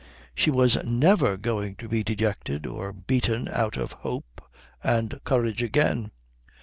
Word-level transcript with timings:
She 0.33 0.49
was 0.49 0.83
never 0.83 1.37
going 1.37 1.75
to 1.75 1.87
be 1.87 2.03
dejected 2.03 2.65
or 2.65 2.91
beaten 2.91 3.47
out 3.47 3.77
of 3.77 3.91
hope 3.91 4.41
and 4.83 5.21
courage 5.23 5.61
again. 5.61 6.09